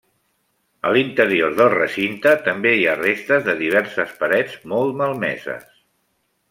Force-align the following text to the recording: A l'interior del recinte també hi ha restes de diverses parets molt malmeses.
A 0.89 0.93
l'interior 0.95 1.53
del 1.59 1.69
recinte 1.75 2.33
també 2.49 2.73
hi 2.79 2.89
ha 2.89 2.97
restes 3.03 3.47
de 3.51 3.57
diverses 3.63 4.19
parets 4.25 4.59
molt 4.73 5.01
malmeses. 5.03 5.67